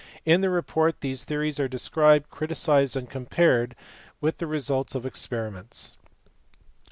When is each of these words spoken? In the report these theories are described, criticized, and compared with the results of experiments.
In 0.25 0.41
the 0.41 0.49
report 0.49 1.01
these 1.01 1.25
theories 1.25 1.59
are 1.59 1.67
described, 1.67 2.31
criticized, 2.31 2.95
and 2.95 3.07
compared 3.07 3.75
with 4.19 4.39
the 4.39 4.47
results 4.47 4.95
of 4.95 5.05
experiments. 5.05 5.93